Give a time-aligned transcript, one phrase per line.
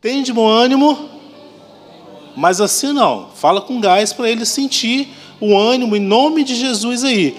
[0.00, 1.10] Tem de bom ânimo,
[2.34, 3.28] mas assim não.
[3.34, 7.36] Fala com gás para ele sentir o ânimo em nome de Jesus aí.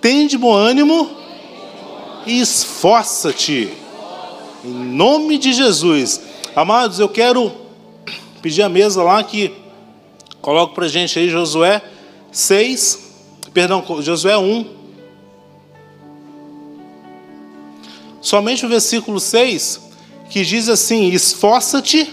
[0.00, 1.08] Tem de bom ânimo
[2.26, 3.72] e esforça-te.
[4.64, 6.20] Em nome de Jesus.
[6.56, 7.52] Amados, eu quero
[8.42, 9.54] pedir a mesa lá que
[10.40, 11.80] coloca para gente aí Josué
[12.32, 12.98] 6,
[13.54, 14.66] perdão, Josué 1.
[18.20, 19.89] Somente o versículo 6,
[20.30, 22.08] que diz assim: Esforça-te,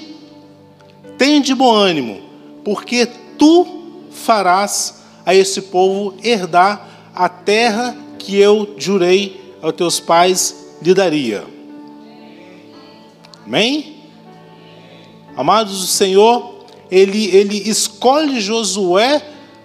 [1.18, 2.22] tem de bom ânimo,
[2.66, 3.66] porque tu
[4.12, 11.46] farás a esse povo herdar a terra que eu jurei aos teus pais lhe daria.
[13.46, 13.96] Amém?
[15.38, 19.22] Amados, o Senhor, ele, ele escolhe Josué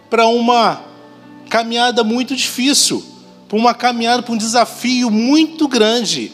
[0.09, 0.85] para uma
[1.49, 3.13] caminhada muito difícil
[3.53, 6.33] para uma caminhada, para um desafio muito grande.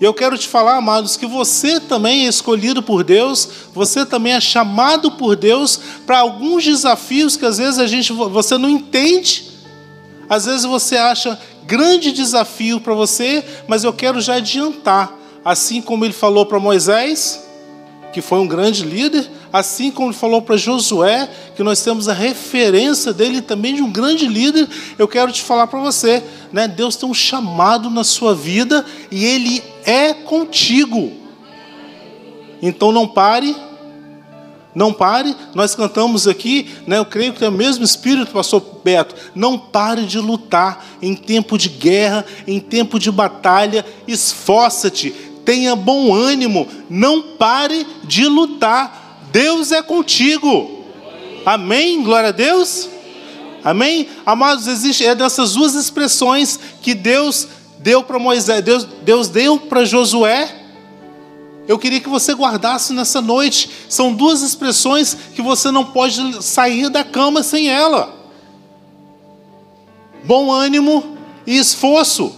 [0.00, 4.32] E eu quero te falar, amados, que você também é escolhido por Deus, você também
[4.32, 9.50] é chamado por Deus para alguns desafios que às vezes a gente você não entende.
[10.26, 15.12] Às vezes você acha grande desafio para você, mas eu quero já adiantar,
[15.44, 17.44] assim como ele falou para Moisés,
[18.10, 22.12] que foi um grande líder, assim como ele falou para Josué, que nós temos a
[22.12, 26.68] referência dele também de um grande líder, eu quero te falar para você, né?
[26.68, 31.12] Deus tem um chamado na sua vida e ele é contigo.
[32.62, 33.56] Então não pare,
[34.74, 35.34] não pare.
[35.54, 36.98] Nós cantamos aqui, né?
[36.98, 39.14] Eu creio que é o mesmo espírito, pastor Beto.
[39.34, 43.84] Não pare de lutar em tempo de guerra, em tempo de batalha.
[44.06, 45.10] Esforça-te,
[45.44, 48.99] tenha bom ânimo, não pare de lutar.
[49.30, 50.84] Deus é contigo.
[51.44, 52.02] Amém?
[52.02, 52.88] Glória a Deus.
[53.62, 54.08] Amém?
[54.24, 57.46] Amados, existe é dessas duas expressões que Deus
[57.78, 60.56] deu para Moisés, Deus, Deus deu para Josué.
[61.68, 63.70] Eu queria que você guardasse nessa noite.
[63.88, 68.18] São duas expressões que você não pode sair da cama sem ela.
[70.24, 71.16] Bom ânimo
[71.46, 72.34] e esforço.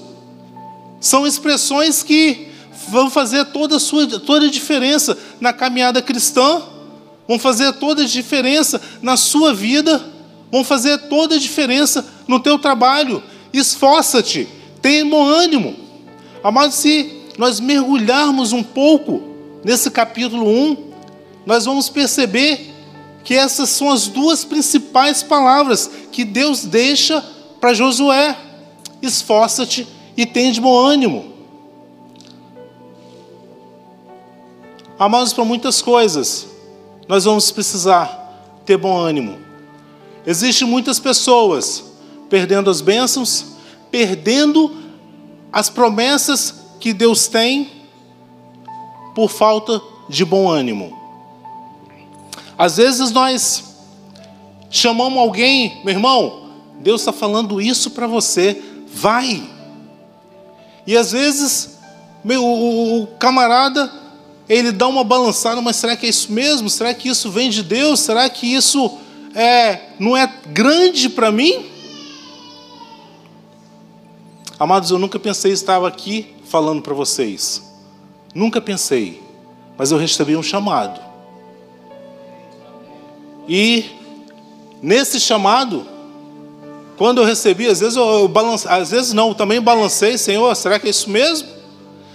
[1.01, 2.49] São expressões que
[2.89, 6.63] vão fazer toda a, sua, toda a diferença na caminhada cristã,
[7.27, 10.03] vão fazer toda a diferença na sua vida,
[10.51, 13.23] vão fazer toda a diferença no teu trabalho.
[13.53, 14.49] Esforça-te,
[14.81, 15.77] tenha bom ânimo.
[16.43, 19.23] Amados, se nós mergulharmos um pouco
[19.65, 20.77] nesse capítulo 1,
[21.47, 22.71] nós vamos perceber
[23.25, 27.25] que essas são as duas principais palavras que Deus deixa
[27.61, 28.37] para Josué:
[29.01, 31.33] esforça-te e tenha de bom ânimo.
[34.99, 36.47] Amados, para muitas coisas,
[37.13, 39.39] nós vamos precisar ter bom ânimo.
[40.27, 41.85] Existem muitas pessoas
[42.31, 43.49] perdendo as bênçãos,
[43.91, 44.75] perdendo
[45.53, 47.71] as promessas que Deus tem
[49.15, 49.79] por falta
[50.09, 50.99] de bom ânimo.
[52.57, 53.63] Às vezes nós
[54.71, 56.49] chamamos alguém, meu irmão,
[56.81, 59.51] Deus está falando isso para você, vai.
[60.87, 61.77] E às vezes
[62.25, 64.02] meu, o, camarada
[64.49, 66.69] ele dá uma balançada, mas será que é isso mesmo?
[66.69, 68.01] Será que isso vem de Deus?
[68.01, 68.99] Será que isso
[69.35, 71.67] é, não é grande para mim?
[74.59, 77.63] Amados, eu nunca pensei estar aqui falando para vocês.
[78.35, 79.23] Nunca pensei.
[79.77, 81.01] Mas eu recebi um chamado.
[83.49, 83.87] E
[84.81, 85.87] nesse chamado,
[86.97, 88.33] quando eu recebi, às vezes eu, eu
[88.69, 91.49] às vezes não, eu também balancei, Senhor, será que é isso mesmo?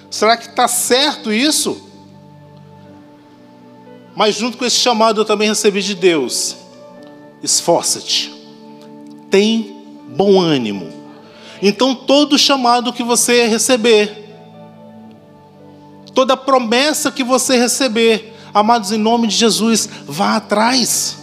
[0.09, 1.87] Será que está certo isso?
[4.17, 6.57] Mas junto com esse chamado eu também recebi de Deus.
[7.44, 8.33] Esforça-te.
[9.29, 10.91] Tem bom ânimo.
[11.61, 14.25] Então todo chamado que você receber,
[16.16, 21.19] toda promessa que você receber, amados, em nome de Jesus, vá atrás.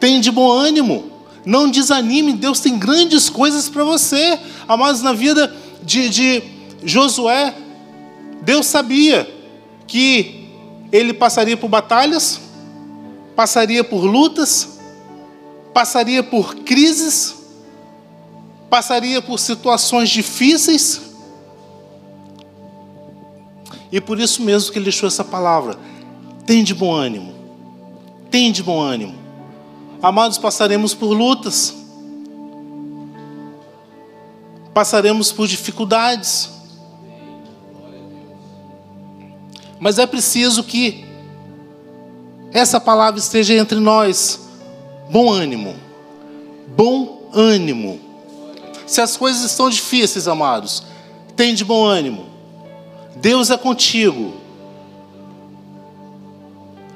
[0.00, 1.12] Tem de bom ânimo.
[1.46, 4.36] Não desanime, Deus tem grandes coisas para você.
[4.66, 6.42] Amados, na vida de, de
[6.82, 7.54] Josué,
[8.42, 9.32] Deus sabia
[9.86, 10.38] que
[10.90, 12.40] ele passaria por batalhas,
[13.36, 14.78] passaria por lutas,
[15.72, 17.36] passaria por crises,
[18.70, 21.00] passaria por situações difíceis.
[23.90, 25.78] E por isso mesmo que ele deixou essa palavra.
[26.46, 27.34] Tem de bom ânimo.
[28.30, 29.14] Tem de bom ânimo.
[30.02, 31.74] Amados, passaremos por lutas.
[34.74, 36.57] Passaremos por dificuldades.
[39.80, 41.04] Mas é preciso que
[42.52, 44.40] essa palavra esteja entre nós.
[45.10, 45.76] Bom ânimo.
[46.76, 48.00] Bom ânimo.
[48.86, 50.82] Se as coisas estão difíceis, amados,
[51.36, 52.26] tem de bom ânimo.
[53.16, 54.34] Deus é contigo.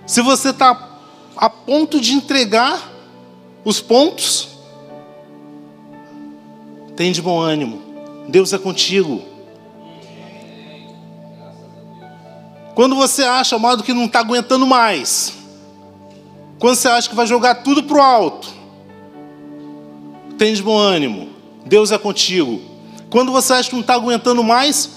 [0.06, 0.90] Se você está
[1.36, 2.90] a ponto de entregar
[3.64, 4.48] os pontos,
[6.96, 7.82] tem de bom ânimo.
[8.28, 9.31] Deus é contigo.
[12.74, 15.34] Quando você acha, amado, que não está aguentando mais,
[16.58, 18.62] quando você acha que vai jogar tudo para o alto,
[20.50, 21.28] de bom ânimo.
[21.64, 22.60] Deus é contigo.
[23.08, 24.90] Quando você acha que não está aguentando mais,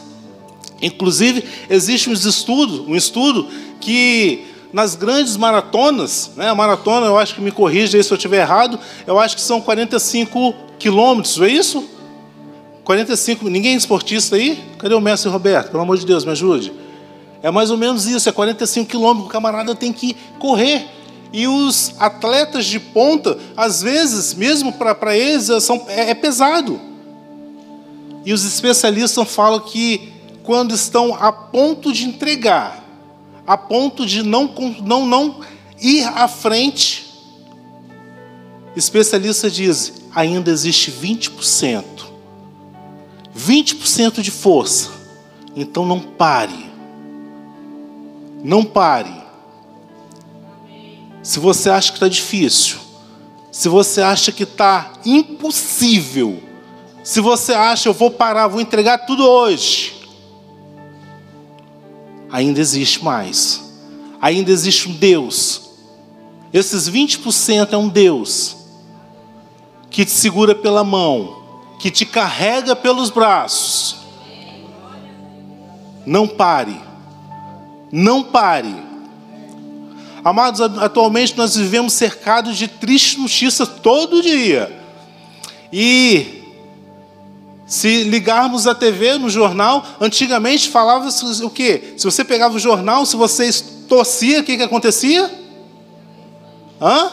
[0.81, 3.47] inclusive existe um estudo, um estudo
[3.79, 8.15] que nas grandes maratonas, né, a maratona, eu acho que me corrija aí se eu
[8.15, 11.87] estiver errado, eu acho que são 45 quilômetros, é isso?
[12.83, 14.63] 45, ninguém é esportista aí?
[14.79, 15.71] Cadê o mestre Roberto?
[15.71, 16.73] Pelo amor de Deus, me ajude.
[17.45, 20.87] É mais ou menos isso, é 45 quilômetros, o camarada tem que correr.
[21.31, 26.81] E os atletas de ponta, às vezes, mesmo para eles, são, é, é pesado.
[28.25, 30.11] E os especialistas falam que
[30.41, 32.83] quando estão a ponto de entregar,
[33.45, 34.51] a ponto de não,
[34.81, 35.41] não, não
[35.79, 37.05] ir à frente,
[38.75, 41.83] especialistas dizem, ainda existe 20%.
[43.37, 44.89] 20% de força.
[45.55, 46.64] Então não pare.
[48.45, 49.11] Não pare.
[51.23, 52.77] Se você acha que está difícil,
[53.51, 56.43] se você acha que está impossível,
[57.03, 59.95] se você acha eu vou parar, vou entregar tudo hoje,
[62.31, 63.63] ainda existe mais.
[64.21, 65.71] Ainda existe um Deus.
[66.53, 68.57] Esses 20% é um Deus
[69.89, 71.41] que te segura pela mão,
[71.79, 73.95] que te carrega pelos braços.
[76.05, 76.84] Não pare.
[77.95, 78.75] Não pare.
[80.21, 84.77] Amados, atualmente nós vivemos cercados de tristes notícias todo dia.
[85.71, 86.43] E
[87.65, 91.93] se ligarmos a TV no jornal, antigamente falava o quê?
[91.95, 93.49] Se você pegava o jornal, se você
[93.87, 95.33] torcia, o que, que acontecia?
[96.81, 97.11] Hã?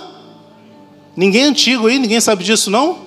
[1.14, 2.98] Ninguém é antigo aí, ninguém sabe disso não?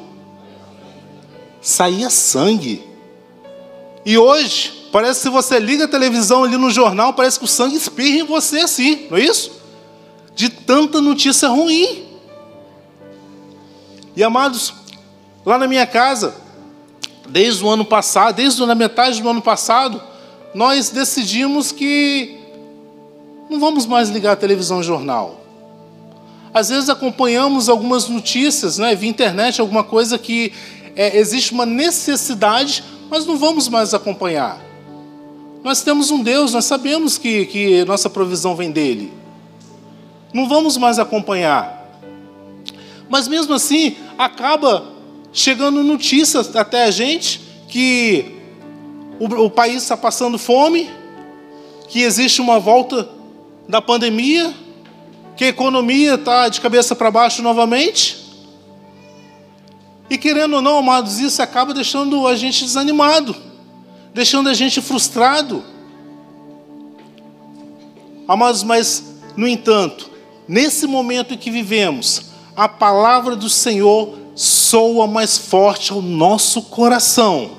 [1.59, 2.81] Saía sangue.
[4.05, 7.49] E hoje, Parece que se você liga a televisão ali no jornal, parece que o
[7.49, 9.51] sangue espirra em você assim, não é isso?
[10.33, 12.05] De tanta notícia ruim.
[14.15, 14.73] E amados,
[15.45, 16.33] lá na minha casa,
[17.27, 20.01] desde o ano passado, desde a metade do ano passado,
[20.53, 22.39] nós decidimos que
[23.49, 25.41] não vamos mais ligar a televisão jornal.
[26.53, 30.53] Às vezes acompanhamos algumas notícias, né, via internet, alguma coisa que
[30.95, 34.63] é, existe uma necessidade, mas não vamos mais acompanhar.
[35.65, 39.11] Nós temos um Deus, nós sabemos que, que nossa provisão vem dele.
[40.31, 41.89] Não vamos mais acompanhar.
[43.09, 44.85] Mas mesmo assim, acaba
[45.33, 48.31] chegando notícias até a gente que
[49.19, 50.87] o, o país está passando fome,
[51.87, 53.09] que existe uma volta
[53.67, 54.53] da pandemia,
[55.35, 58.23] que a economia está de cabeça para baixo novamente.
[60.11, 63.54] E querendo ou não, amados, isso acaba deixando a gente desanimado
[64.15, 65.61] deixando a gente frustrado.
[68.25, 69.03] Amados, mas,
[69.35, 70.09] no entanto,
[70.47, 77.57] nesse momento em que vivemos, a palavra do Senhor soa mais forte ao nosso coração.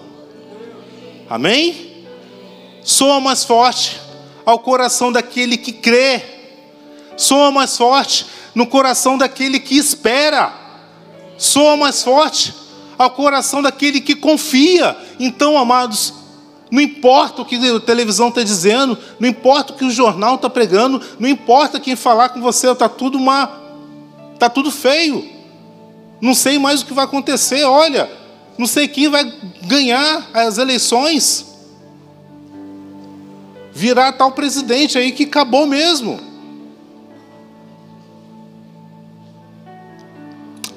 [1.29, 2.07] Amém?
[2.83, 4.01] Soa mais forte
[4.47, 6.23] ao coração daquele que crê.
[7.19, 8.25] Soa mais forte
[8.55, 10.55] no coração daquele que espera.
[11.37, 12.55] Soa mais forte
[12.97, 14.97] ao coração daquele que confia.
[15.21, 16.15] Então, amados,
[16.71, 20.51] não importa o que a televisão está dizendo, não importa o que o jornal está
[20.51, 23.51] pregando, não importa quem falar com você, está tudo uma,
[24.35, 25.25] está tudo feio.
[26.21, 27.63] Não sei mais o que vai acontecer.
[27.65, 28.11] Olha,
[28.57, 29.25] não sei quem vai
[29.63, 31.47] ganhar as eleições.
[33.73, 36.19] Virar tal presidente aí que acabou mesmo.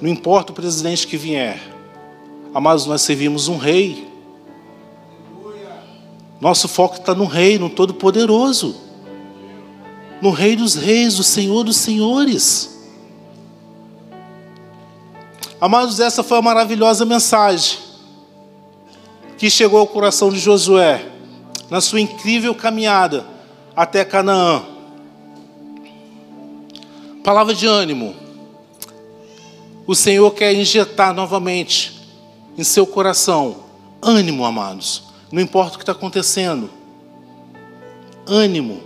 [0.02, 1.60] Não importa o presidente que vier,
[2.54, 4.09] amados, nós servimos um rei.
[6.40, 8.76] Nosso foco está no Rei, no Todo-Poderoso,
[10.22, 12.78] no Rei dos Reis, o Senhor dos Senhores.
[15.60, 17.80] Amados, essa foi a maravilhosa mensagem
[19.38, 21.06] que chegou ao coração de Josué
[21.70, 23.26] na sua incrível caminhada
[23.76, 24.64] até Canaã.
[27.22, 28.16] Palavra de ânimo.
[29.86, 32.00] O Senhor quer injetar novamente
[32.58, 33.58] em seu coração
[34.02, 36.70] ânimo, amados não importa o que está acontecendo.
[38.28, 38.82] Ânimo.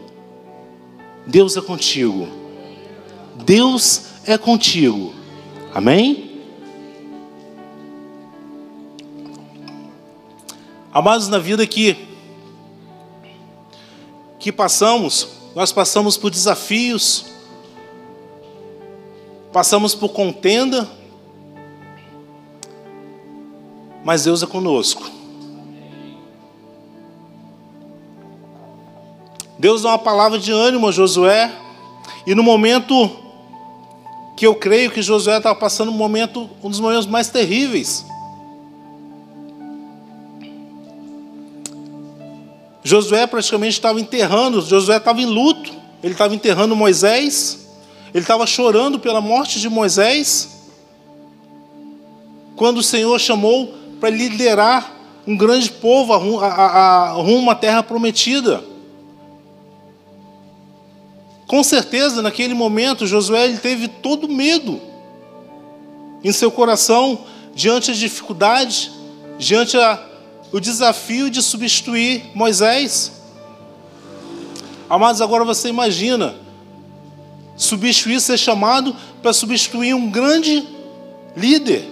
[1.26, 2.28] Deus é contigo.
[3.46, 5.14] Deus é contigo.
[5.74, 6.32] Amém?
[10.92, 11.98] Amados, na vida que,
[14.38, 17.26] que passamos, nós passamos por desafios,
[19.52, 20.88] passamos por contenda,
[24.04, 25.23] mas Deus é conosco.
[29.64, 31.50] Deus dá uma palavra de ânimo a Josué,
[32.28, 33.10] e no momento
[34.36, 38.06] que eu creio que Josué estava passando um momento, um dos momentos mais terríveis.
[42.84, 45.72] Josué praticamente estava enterrando, Josué estava em luto,
[46.04, 47.66] ele estava enterrando Moisés,
[48.14, 50.62] ele estava chorando pela morte de Moisés,
[52.58, 54.92] quando o Senhor chamou para liderar
[55.26, 58.73] um grande povo a, rumo à terra prometida.
[61.54, 64.82] Com certeza, naquele momento, Josué ele teve todo medo
[66.24, 68.92] em seu coração diante da dificuldade,
[69.38, 69.78] diante
[70.52, 73.12] do desafio de substituir Moisés.
[74.90, 76.34] Amados, agora você imagina
[77.56, 80.68] substituir, ser chamado para substituir um grande
[81.38, 81.88] líder.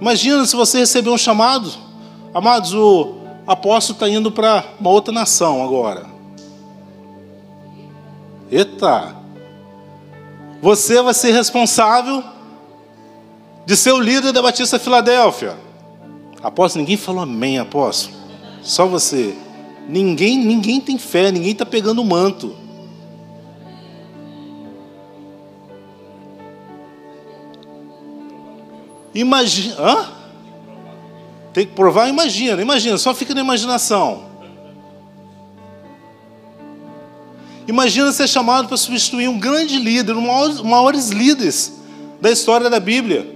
[0.00, 1.72] Imagina se você receber um chamado,
[2.32, 3.17] amados, o
[3.48, 6.06] apóstolo está indo para uma outra nação agora.
[8.50, 9.16] Eita!
[10.60, 12.22] Você vai ser responsável
[13.64, 15.56] de ser o líder da Batista Filadélfia.
[16.42, 18.14] Apóstolo, ninguém falou amém, apóstolo.
[18.62, 19.34] Só você.
[19.88, 22.54] Ninguém, ninguém tem fé, ninguém está pegando o manto.
[29.14, 29.76] Imagina.
[29.78, 30.17] Hã?
[31.52, 34.28] Tem que provar, imagina, imagina, só fica na imaginação.
[37.66, 41.72] Imagina ser chamado para substituir um grande líder, um dos maiores líderes
[42.20, 43.26] da história da Bíblia.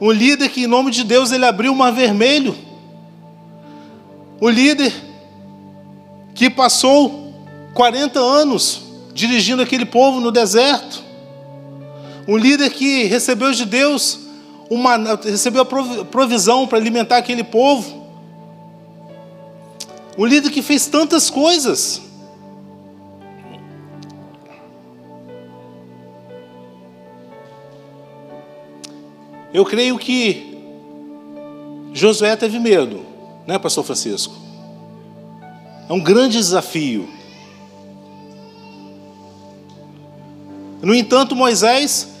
[0.00, 2.54] Um líder que, em nome de Deus, ele abriu o mar vermelho.
[4.40, 4.92] O líder
[6.34, 7.32] que passou
[7.72, 8.82] 40 anos
[9.14, 11.02] dirigindo aquele povo no deserto.
[12.26, 14.18] Um líder que recebeu de Deus
[14.72, 18.02] uma, recebeu a provisão para alimentar aquele povo.
[20.16, 22.00] Um líder que fez tantas coisas.
[29.52, 30.56] Eu creio que
[31.92, 33.04] Josué teve medo,
[33.46, 34.34] né, Pastor Francisco?
[35.86, 37.06] É um grande desafio.
[40.80, 42.11] No entanto, Moisés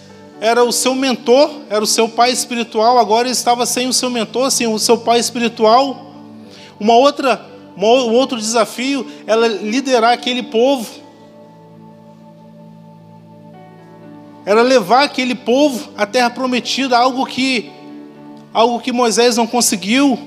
[0.42, 4.10] era o seu mentor, era o seu pai espiritual, agora ele estava sem o seu
[4.10, 6.04] mentor, sem o seu pai espiritual.
[6.80, 7.46] Uma outra,
[7.76, 10.90] um outro desafio era liderar aquele povo.
[14.44, 17.70] Era levar aquele povo à terra prometida, algo que
[18.52, 20.18] algo que Moisés não conseguiu.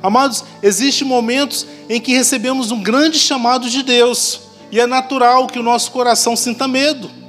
[0.00, 5.58] Amados, existem momentos em que recebemos um grande chamado de Deus, e é natural que
[5.58, 7.25] o nosso coração sinta medo.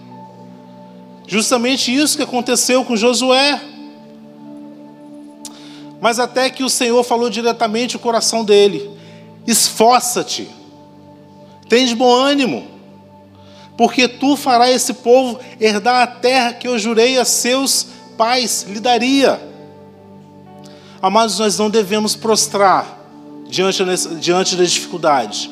[1.27, 3.62] Justamente isso que aconteceu com Josué.
[6.00, 8.89] Mas até que o Senhor falou diretamente o coração dele:
[9.46, 10.48] esforça-te,
[11.67, 12.65] tens bom ânimo,
[13.75, 18.79] porque tu farás esse povo herdar a terra que eu jurei a seus pais lhe
[18.79, 19.41] daria.
[21.01, 22.98] Amados, nós não devemos prostrar
[23.48, 23.84] diante,
[24.19, 25.51] diante da dificuldade,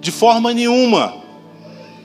[0.00, 1.17] de forma nenhuma.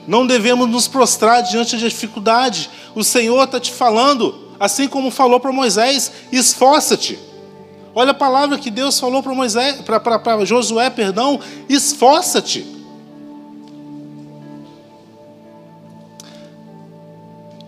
[0.06, 2.70] Não devemos nos prostrar diante da dificuldade.
[2.94, 7.18] O Senhor está te falando, assim como falou para Moisés: esforça-te.
[7.94, 12.66] Olha a palavra que Deus falou para Moisés, para Josué, perdão, esforça-te.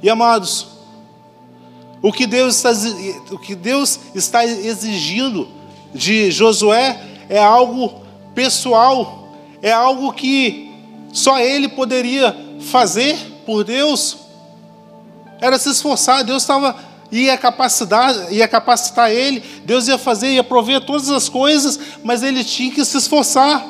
[0.02, 0.66] E amados,
[2.02, 2.72] o que Deus está,
[3.32, 5.48] o que Deus está exigindo
[5.94, 8.02] de Josué é algo
[8.34, 9.28] pessoal,
[9.62, 10.65] é algo que
[11.12, 14.16] só ele poderia fazer por Deus.
[15.40, 16.76] Era se esforçar, Deus estava
[17.10, 22.42] ia capacitar, ia capacitar ele, Deus ia fazer, ia prover todas as coisas, mas ele
[22.42, 23.64] tinha que se esforçar.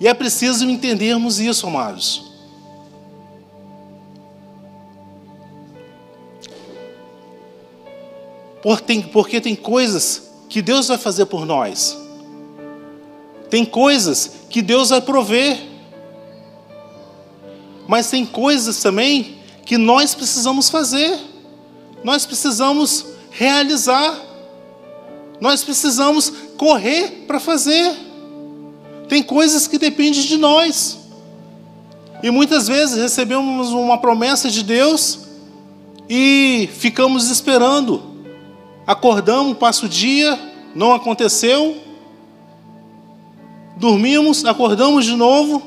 [0.00, 2.30] E é preciso entendermos isso, amados.
[9.12, 11.96] Porque tem coisas que Deus vai fazer por nós.
[13.50, 15.58] Tem coisas que Deus vai prover.
[17.88, 21.18] Mas tem coisas também que nós precisamos fazer.
[22.04, 24.16] Nós precisamos realizar.
[25.40, 27.92] Nós precisamos correr para fazer.
[29.08, 30.98] Tem coisas que dependem de nós.
[32.22, 35.20] E muitas vezes recebemos uma promessa de Deus
[36.08, 38.02] e ficamos esperando.
[38.86, 40.38] Acordamos, passa o dia,
[40.74, 41.89] não aconteceu.
[43.80, 45.62] Dormimos, acordamos de novo.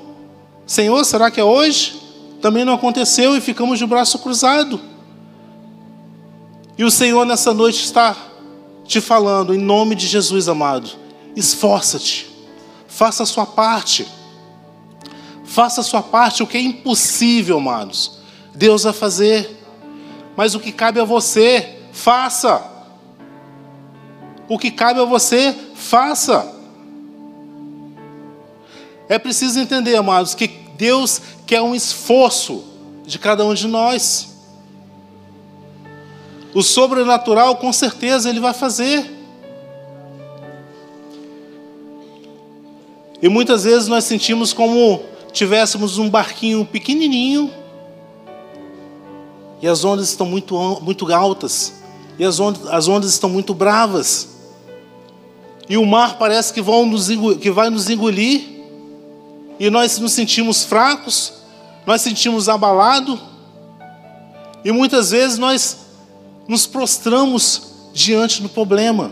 [0.65, 1.99] Senhor, será que é hoje?
[2.41, 4.79] Também não aconteceu e ficamos de braço cruzado.
[6.77, 8.15] E o Senhor nessa noite está
[8.85, 10.89] te falando, em nome de Jesus amado,
[11.35, 12.29] esforça-te,
[12.87, 14.07] faça a sua parte.
[15.45, 18.19] Faça a sua parte, o que é impossível, amados.
[18.55, 19.63] Deus vai fazer.
[20.35, 22.59] Mas o que cabe a você, faça.
[24.47, 26.62] O que cabe a você, faça.
[29.13, 32.63] É preciso entender, amados, que Deus quer um esforço
[33.05, 34.39] de cada um de nós.
[36.51, 39.05] O sobrenatural, com certeza, Ele vai fazer.
[43.21, 47.53] E muitas vezes nós sentimos como tivéssemos um barquinho pequenininho
[49.61, 51.83] e as ondas estão muito, muito altas
[52.17, 54.29] e as ondas, as ondas estão muito bravas
[55.69, 58.53] e o mar parece que, vão nos, que vai nos engolir
[59.63, 61.31] e nós nos sentimos fracos,
[61.85, 63.17] nós sentimos abalado
[64.61, 65.85] e muitas vezes nós
[66.45, 69.09] nos prostramos diante do problema.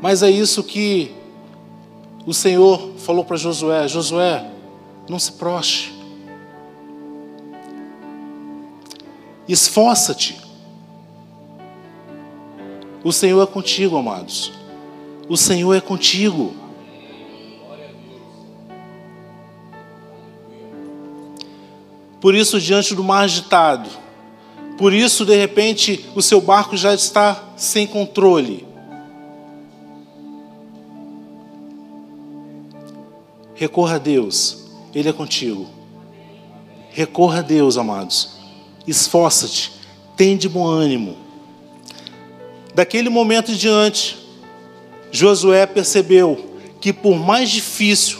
[0.00, 1.12] Mas é isso que
[2.24, 4.48] o Senhor falou para Josué: Josué,
[5.08, 5.92] não se proste,
[9.48, 10.40] esforça-te.
[13.02, 14.52] O Senhor é contigo, amados.
[15.28, 16.69] O Senhor é contigo.
[22.20, 23.88] Por isso, diante do mar agitado,
[24.76, 28.66] por isso, de repente, o seu barco já está sem controle.
[33.54, 35.66] Recorra a Deus, Ele é contigo.
[36.90, 38.30] Recorra a Deus, amados.
[38.86, 39.72] Esforça-te,
[40.16, 41.16] tem de bom ânimo.
[42.74, 44.16] Daquele momento em diante,
[45.12, 48.18] Josué percebeu que, por mais difícil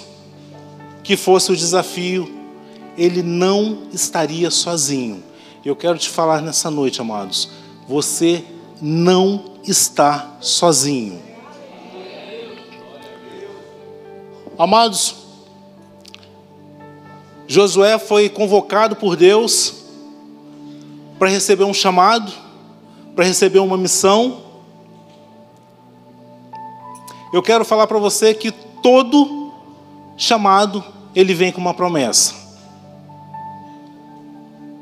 [1.02, 2.39] que fosse o desafio,
[2.96, 5.22] ele não estaria sozinho.
[5.64, 7.50] Eu quero te falar nessa noite, amados,
[7.86, 8.44] você
[8.80, 11.20] não está sozinho.
[14.58, 15.16] Amados,
[17.46, 19.74] Josué foi convocado por Deus
[21.18, 22.32] para receber um chamado,
[23.14, 24.42] para receber uma missão.
[27.32, 29.52] Eu quero falar para você que todo
[30.16, 32.39] chamado ele vem com uma promessa.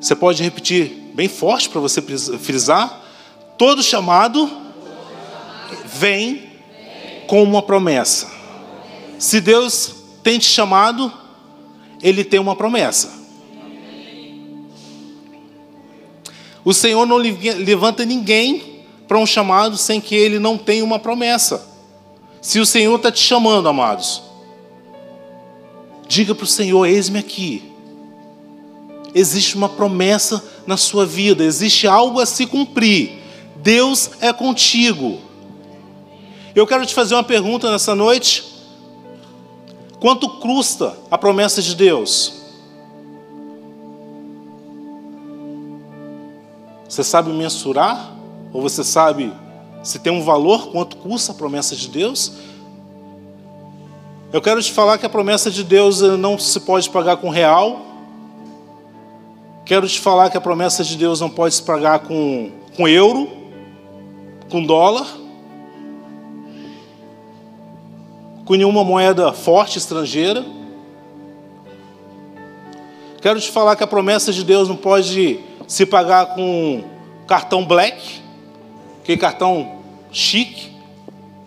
[0.00, 3.02] Você pode repetir bem forte para você frisar.
[3.56, 4.48] Todo chamado
[5.84, 6.50] vem
[7.26, 8.30] com uma promessa.
[9.18, 11.12] Se Deus tem te chamado,
[12.00, 13.18] Ele tem uma promessa.
[16.64, 21.66] O Senhor não levanta ninguém para um chamado sem que Ele não tenha uma promessa.
[22.40, 24.22] Se o Senhor está te chamando, amados,
[26.06, 27.77] diga para o Senhor: eis-me aqui
[29.14, 33.18] existe uma promessa na sua vida, existe algo a se cumprir.
[33.56, 35.18] Deus é contigo.
[36.54, 38.44] Eu quero te fazer uma pergunta nessa noite.
[40.00, 42.34] Quanto custa a promessa de Deus?
[46.88, 48.14] Você sabe mensurar?
[48.52, 49.32] Ou você sabe
[49.82, 52.32] se tem um valor, quanto custa a promessa de Deus?
[54.32, 57.80] Eu quero te falar que a promessa de Deus não se pode pagar com real,
[59.68, 63.28] Quero te falar que a promessa de Deus não pode se pagar com, com euro,
[64.50, 65.06] com dólar,
[68.46, 70.42] com nenhuma moeda forte estrangeira.
[73.20, 76.82] Quero te falar que a promessa de Deus não pode se pagar com
[77.26, 78.22] cartão black,
[79.04, 80.72] que cartão chique,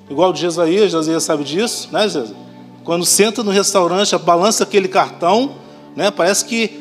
[0.07, 2.35] igual o de Jesaías, Jesaías sabe disso, né, Jesaías?
[2.83, 5.55] Quando senta no restaurante, balança aquele cartão,
[5.95, 6.80] né, parece que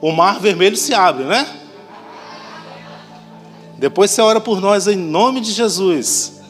[0.00, 1.46] o mar vermelho se abre, né?
[3.76, 6.40] Depois você ora por nós em nome de Jesus.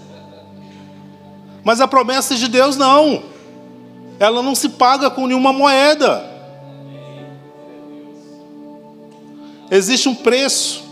[1.64, 3.22] Mas a promessa de Deus não.
[4.18, 6.24] Ela não se paga com nenhuma moeda.
[9.70, 10.84] Existe um preço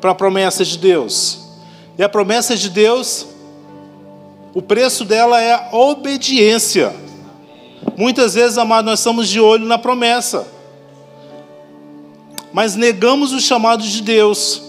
[0.00, 1.48] para a promessa de Deus.
[1.98, 3.26] E a promessa de Deus,
[4.54, 6.94] o preço dela é a obediência.
[7.96, 10.55] Muitas vezes, amados, nós estamos de olho na promessa
[12.56, 14.62] mas negamos o chamado de Deus.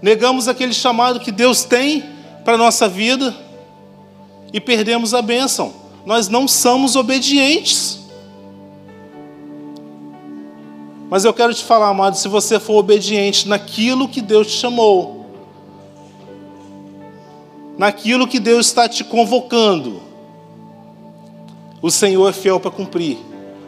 [0.00, 2.04] Negamos aquele chamado que Deus tem
[2.44, 3.34] para a nossa vida
[4.52, 5.72] e perdemos a bênção.
[6.06, 7.98] Nós não somos obedientes.
[11.10, 15.26] Mas eu quero te falar, amado, se você for obediente naquilo que Deus te chamou,
[17.76, 20.00] naquilo que Deus está te convocando,
[21.82, 23.18] o Senhor é fiel para cumprir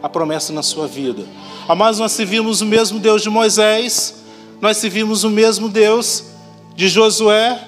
[0.01, 1.25] a promessa na sua vida.
[1.67, 4.15] Amados, nós servimos o mesmo Deus de Moisés,
[4.61, 6.23] nós servimos o mesmo Deus
[6.77, 7.61] de Josué,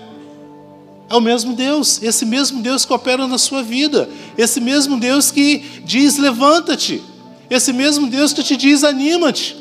[1.09, 5.31] é o mesmo Deus, esse mesmo Deus que opera na sua vida, esse mesmo Deus
[5.31, 7.03] que diz: levanta-te,
[7.49, 9.57] esse mesmo Deus que te diz: anima-te,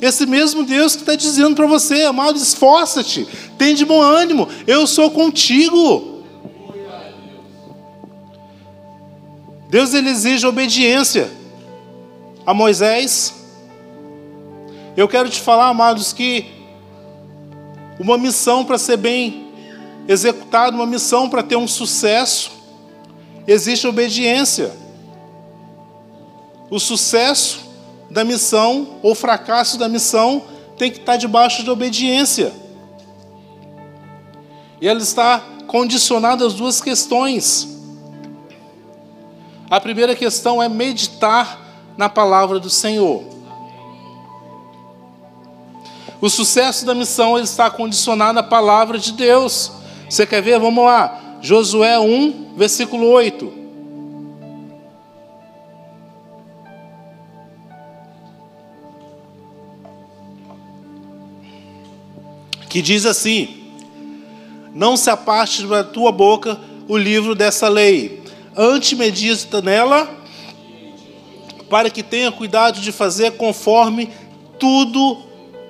[0.00, 3.24] esse mesmo Deus que está dizendo para você, amado, esforça-te,
[3.56, 6.24] tem de bom ânimo, eu sou contigo.
[9.70, 11.37] Deus ele exige obediência
[12.48, 13.34] a Moisés.
[14.96, 16.46] Eu quero te falar, amados, que
[18.00, 19.48] uma missão para ser bem
[20.08, 22.50] executada, uma missão para ter um sucesso,
[23.46, 24.72] existe obediência.
[26.70, 27.68] O sucesso
[28.10, 30.42] da missão ou fracasso da missão
[30.78, 32.50] tem que estar debaixo de obediência.
[34.80, 37.68] E ela está condicionada às duas questões.
[39.68, 41.67] A primeira questão é meditar
[41.98, 43.24] na palavra do Senhor.
[46.20, 49.72] O sucesso da missão está condicionado à palavra de Deus.
[50.08, 50.60] Você quer ver?
[50.60, 51.38] Vamos lá.
[51.42, 53.52] Josué 1, versículo 8.
[62.68, 63.72] Que diz assim:
[64.72, 68.22] Não se aparte da tua boca o livro dessa lei,
[68.56, 70.17] antes medita nela,
[71.68, 74.10] para que tenha cuidado de fazer conforme
[74.58, 75.18] tudo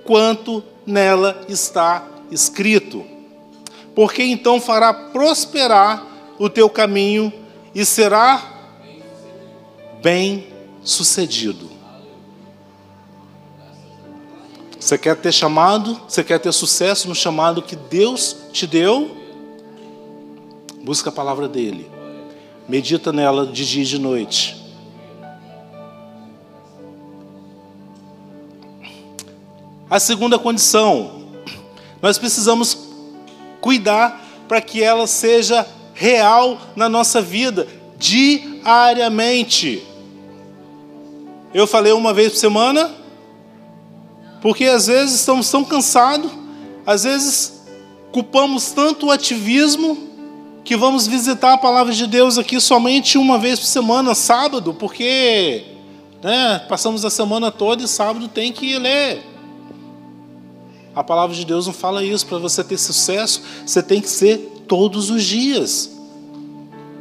[0.05, 3.19] quanto nela está escrito
[3.99, 6.07] porque então fará prosperar
[6.39, 7.33] o teu caminho
[7.75, 8.41] e será
[10.01, 10.47] bem
[10.85, 11.69] sucedido.
[14.79, 16.01] Você quer ter chamado?
[16.07, 19.17] Você quer ter sucesso no chamado que Deus te deu?
[20.85, 21.91] Busca a palavra dele.
[22.69, 24.58] Medita nela de dia e de noite.
[29.91, 31.25] A segunda condição,
[32.03, 32.77] nós precisamos
[33.61, 37.67] cuidar para que ela seja real na nossa vida,
[37.99, 39.83] diariamente.
[41.55, 42.91] Eu falei uma vez por semana,
[44.43, 46.31] porque às vezes estamos tão cansados,
[46.87, 47.63] às vezes
[48.13, 50.09] culpamos tanto o ativismo
[50.65, 55.65] que vamos visitar a palavra de Deus aqui somente uma vez por semana, sábado, porque
[56.23, 59.28] né, passamos a semana toda e sábado tem que ler.
[60.99, 62.27] A palavra de Deus não fala isso.
[62.27, 65.97] Para você ter sucesso, você tem que ser todos os dias.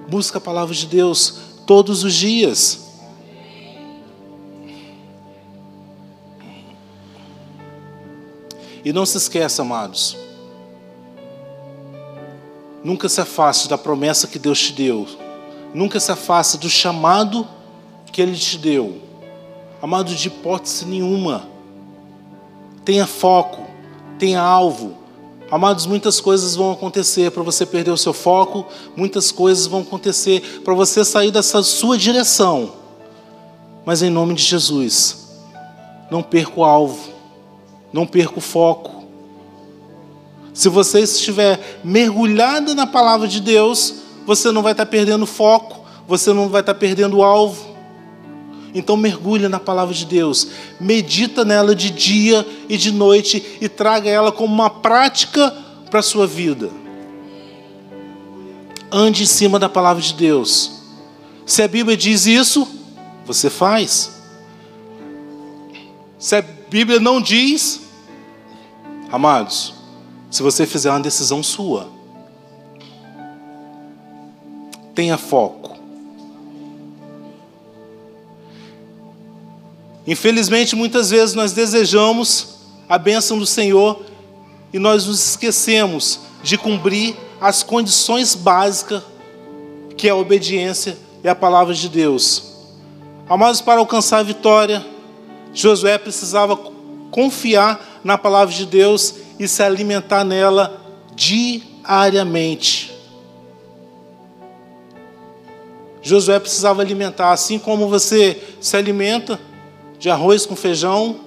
[0.07, 2.91] Busca a palavra de Deus todos os dias.
[8.86, 10.15] E não se esqueça, amados.
[12.83, 15.07] Nunca se afaste da promessa que Deus te deu.
[15.73, 17.47] Nunca se afaste do chamado
[18.12, 19.01] que Ele te deu.
[19.81, 21.47] Amado, de hipótese nenhuma.
[22.86, 23.66] Tenha foco
[24.17, 24.97] tenha alvo.
[25.49, 30.62] Amados, muitas coisas vão acontecer para você perder o seu foco, muitas coisas vão acontecer
[30.63, 32.73] para você sair dessa sua direção.
[33.86, 35.27] Mas em nome de Jesus,
[36.12, 37.10] não perca o alvo,
[37.93, 39.06] não perca o foco.
[40.53, 46.34] Se você estiver mergulhado na palavra de Deus, você não vai estar perdendo foco, você
[46.34, 47.66] não vai estar perdendo o alvo.
[48.73, 50.47] Então mergulha na palavra de Deus,
[50.80, 55.51] medita nela de dia e de noite e traga ela como uma prática
[55.89, 56.69] para a sua vida.
[58.91, 60.82] Ande em cima da palavra de Deus.
[61.45, 62.67] Se a Bíblia diz isso,
[63.25, 64.21] você faz.
[66.19, 67.82] Se a Bíblia não diz,
[69.12, 69.73] amados,
[70.30, 71.89] se você fizer uma decisão sua,
[74.93, 75.76] tenha foco
[80.07, 82.55] Infelizmente, muitas vezes nós desejamos
[82.87, 84.05] a bênção do Senhor
[84.71, 89.03] e nós nos esquecemos de cumprir as condições básicas
[89.97, 92.53] que é a obediência e a palavra de Deus.
[93.27, 94.85] Amados, para alcançar a vitória,
[95.53, 96.55] Josué precisava
[97.11, 100.79] confiar na palavra de Deus e se alimentar nela
[101.15, 102.95] diariamente.
[106.01, 109.37] Josué precisava alimentar, assim como você se alimenta
[109.99, 111.19] de arroz com feijão,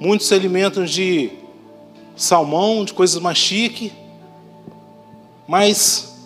[0.00, 1.30] muitos se alimentam de
[2.16, 3.92] salmão, de coisas mais chique,
[5.46, 6.16] mas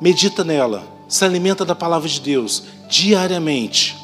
[0.00, 3.96] medita nela, se alimenta da palavra de Deus diariamente.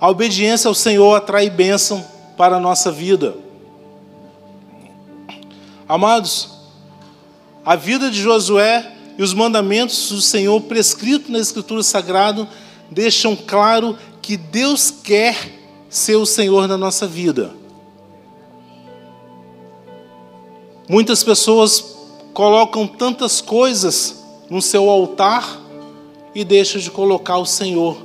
[0.00, 2.04] A obediência ao Senhor atrai bênção
[2.36, 3.36] para a nossa vida.
[5.88, 6.61] Amados,
[7.64, 12.48] a vida de Josué e os mandamentos do Senhor prescritos na Escritura Sagrada
[12.90, 15.36] deixam claro que Deus quer
[15.88, 17.54] ser o Senhor na nossa vida.
[20.88, 21.96] Muitas pessoas
[22.34, 25.60] colocam tantas coisas no seu altar
[26.34, 27.96] e deixam de colocar o Senhor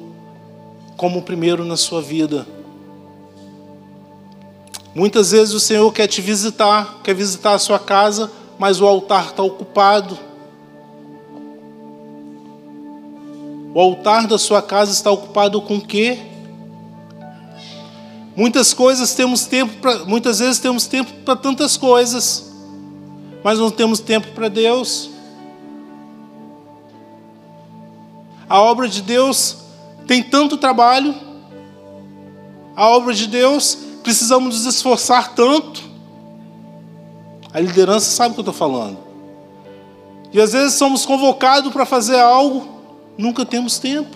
[0.95, 2.47] como primeiro na sua vida.
[4.93, 9.27] Muitas vezes o Senhor quer te visitar, quer visitar a sua casa, mas o altar
[9.27, 10.17] está ocupado.
[13.73, 16.19] O altar da sua casa está ocupado com o quê?
[18.35, 19.73] Muitas coisas temos tempo
[20.05, 22.51] muitas vezes temos tempo para tantas coisas,
[23.43, 25.09] mas não temos tempo para Deus.
[28.49, 29.57] A obra de Deus
[30.05, 31.13] tem tanto trabalho.
[32.75, 35.86] A obra de Deus precisamos nos esforçar tanto.
[37.57, 38.99] A liderança sabe o que eu estou falando.
[40.31, 42.77] E às vezes somos convocados para fazer algo
[43.17, 44.15] Nunca temos tempo.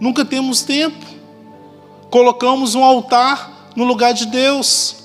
[0.00, 1.04] Nunca temos tempo.
[2.10, 4.96] Colocamos um altar no lugar de Deus.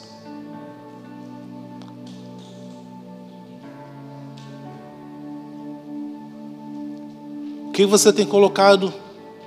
[7.67, 8.93] O que você tem colocado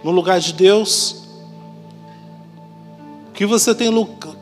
[0.05, 1.20] no lugar de Deus?
[3.41, 3.91] Que você tem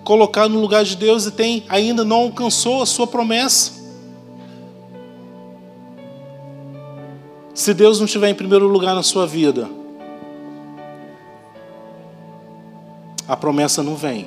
[0.03, 3.71] colocado no lugar de Deus e tem ainda não alcançou a sua promessa?
[7.55, 9.71] Se Deus não estiver em primeiro lugar na sua vida,
[13.29, 14.27] a promessa não vem.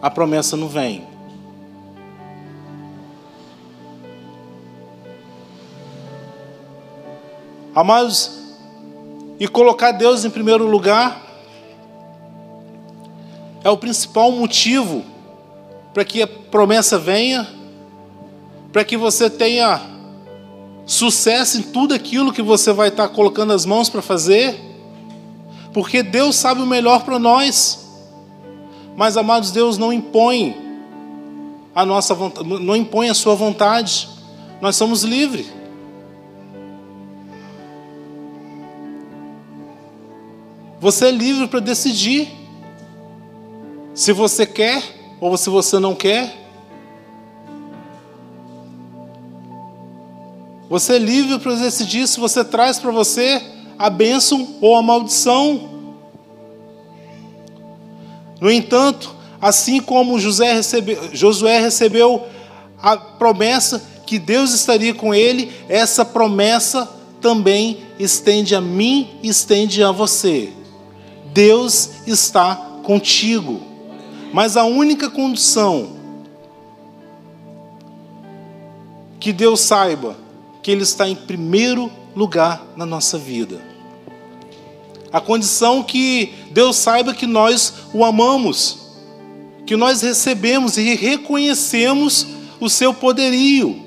[0.00, 1.06] A promessa não vem.
[7.74, 8.40] Amados,
[9.38, 11.28] e colocar Deus em primeiro lugar
[13.62, 15.04] é o principal motivo
[15.92, 17.48] para que a promessa venha,
[18.72, 19.80] para que você tenha
[20.86, 24.58] sucesso em tudo aquilo que você vai estar colocando as mãos para fazer,
[25.72, 27.86] porque Deus sabe o melhor para nós.
[28.96, 30.56] Mas amados, Deus não impõe
[31.74, 34.08] a nossa vontade, não impõe a sua vontade.
[34.60, 35.46] Nós somos livres.
[40.80, 42.39] Você é livre para decidir
[44.00, 44.82] se você quer
[45.20, 46.34] ou se você não quer.
[50.70, 53.42] Você é livre para decidir se você traz para você
[53.78, 55.68] a bênção ou a maldição.
[58.40, 62.26] No entanto, assim como José recebeu, Josué recebeu
[62.80, 66.88] a promessa que Deus estaria com ele, essa promessa
[67.20, 70.50] também estende a mim, estende a você.
[71.34, 73.68] Deus está contigo.
[74.32, 75.96] Mas a única condição
[79.18, 80.16] que Deus saiba
[80.62, 83.60] que Ele está em primeiro lugar na nossa vida.
[85.12, 88.78] A condição que Deus saiba que nós o amamos,
[89.66, 92.26] que nós recebemos e reconhecemos
[92.60, 93.82] o seu poderio,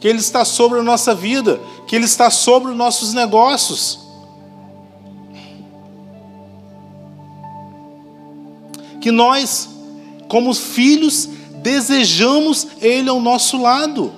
[0.00, 4.09] que Ele está sobre a nossa vida, que Ele está sobre os nossos negócios.
[9.00, 9.68] Que nós,
[10.28, 11.28] como filhos,
[11.62, 14.12] desejamos Ele ao nosso lado.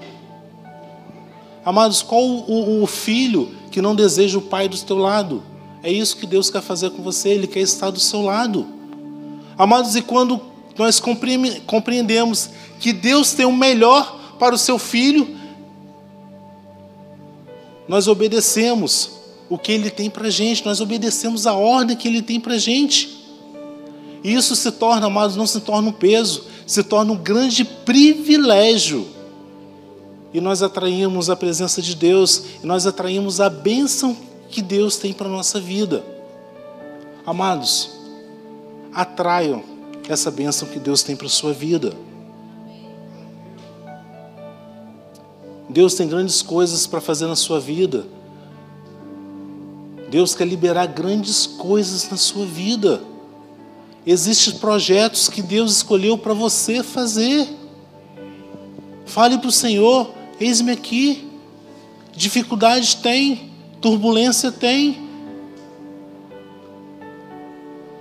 [1.64, 5.42] Amados, qual o, o, filho que não deseja o pai do teu lado?
[5.82, 8.66] É isso que Deus quer fazer com você, Ele quer estar do seu lado.
[9.56, 10.40] Amados, e quando
[10.76, 11.00] nós
[11.66, 15.36] compreendemos que Deus tem o melhor para o seu filho,
[17.86, 19.10] nós obedecemos
[19.48, 22.54] o que Ele tem para a gente, nós obedecemos a ordem que Ele tem para
[22.54, 23.21] a gente.
[24.22, 29.06] E isso se torna, amados, não se torna um peso, se torna um grande privilégio.
[30.32, 34.16] E nós atraímos a presença de Deus, e nós atraímos a bênção
[34.48, 36.04] que Deus tem para a nossa vida.
[37.26, 37.90] Amados,
[38.92, 39.62] atraiam
[40.08, 41.92] essa bênção que Deus tem para a sua vida.
[45.68, 48.06] Deus tem grandes coisas para fazer na sua vida.
[50.10, 53.02] Deus quer liberar grandes coisas na sua vida.
[54.06, 57.48] Existem projetos que Deus escolheu para você fazer.
[59.06, 60.10] Fale para o Senhor:
[60.40, 61.28] eis-me aqui.
[62.14, 65.08] Dificuldade tem, turbulência tem,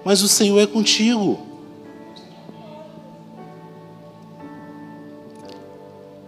[0.04, 1.40] mas o Senhor é contigo.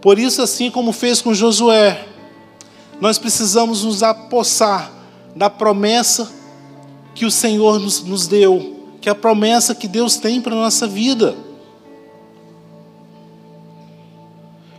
[0.02, 2.08] Por isso, assim como fez com Josué,
[3.00, 4.92] nós precisamos nos apossar
[5.36, 6.32] da promessa
[7.16, 10.56] que o Senhor nos, nos deu, que é a promessa que Deus tem para a
[10.56, 11.36] nossa vida.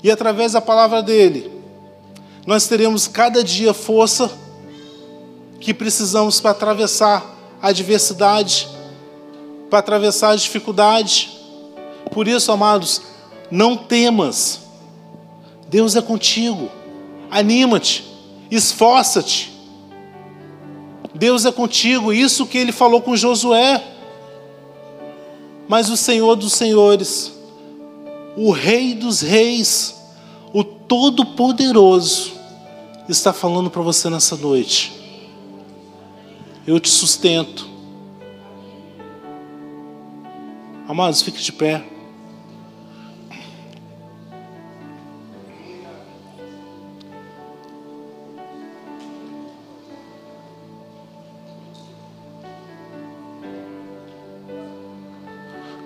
[0.03, 1.53] E através da palavra dele,
[2.47, 4.33] nós teremos cada dia força
[5.61, 7.23] que precisamos para atravessar
[7.61, 8.67] a adversidade,
[9.69, 11.31] para atravessar a dificuldade.
[12.11, 13.03] Por isso, amados,
[13.51, 14.63] não temas.
[15.69, 16.71] Deus é contigo.
[17.31, 18.11] Anima-te,
[18.51, 19.53] esforça-te.
[21.15, 23.91] Deus é contigo, isso que ele falou com Josué.
[25.69, 27.33] Mas o Senhor dos Senhores,
[28.37, 29.95] o Rei dos Reis,
[30.53, 32.33] o Todo-Poderoso,
[33.09, 34.93] está falando para você nessa noite.
[36.67, 37.69] Eu te sustento.
[40.89, 41.94] Amados, fique de pé.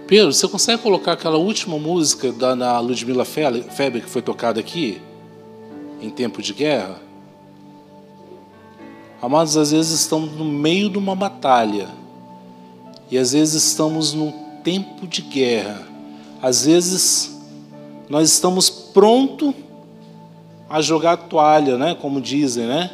[0.09, 5.03] Pedro, você consegue colocar aquela última música da na Ludmilla Feber que foi tocada aqui?
[6.01, 6.99] Em tempo de guerra?
[9.21, 11.91] Amados, às vezes estamos no meio de uma batalha.
[13.11, 14.33] E às vezes estamos num
[14.65, 15.87] tempo de guerra.
[16.41, 17.39] Às vezes
[18.09, 19.55] nós estamos pronto
[20.71, 22.91] a jogar a toalha, né, como dizem, né?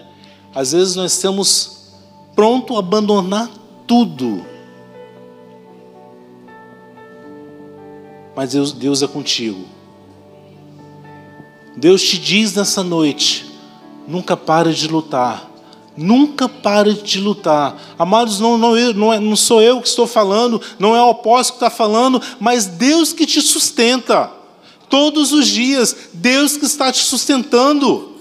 [0.52, 1.92] Às vezes nós estamos
[2.34, 3.48] pronto a abandonar
[3.86, 4.53] tudo
[8.36, 9.64] mas Deus, Deus é contigo.
[11.76, 13.46] Deus te diz nessa noite:
[14.06, 15.50] nunca pare de lutar.
[15.96, 17.80] Nunca pare de lutar.
[17.96, 21.58] Amados, não, não, não, é, não sou eu que estou falando, não é o apóstolo
[21.58, 24.30] que está falando, mas Deus que te sustenta.
[24.88, 28.12] Todos os dias, Deus que está te sustentando.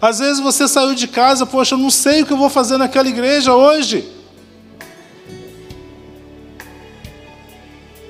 [0.00, 2.76] Às vezes você saiu de casa, poxa, eu não sei o que eu vou fazer
[2.76, 4.15] naquela igreja hoje.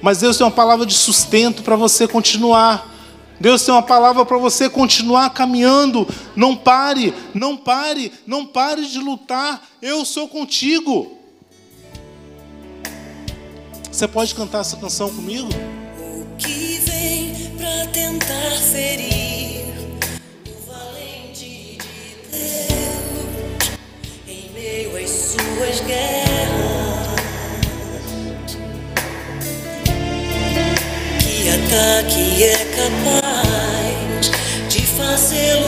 [0.06, 2.94] Mas Deus tem uma palavra de sustento para você continuar.
[3.40, 6.06] Deus tem uma palavra para você continuar caminhando.
[6.36, 9.60] Não pare, não pare, não pare de lutar.
[9.82, 11.18] Eu sou contigo.
[13.90, 15.48] Você pode cantar essa canção comigo?
[15.98, 19.74] O que vem para tentar ferir
[20.46, 23.70] o valente de Deus
[24.28, 26.85] em meio às suas guerras?
[31.56, 34.30] Ataque é capaz
[34.68, 35.56] de fazê-lo.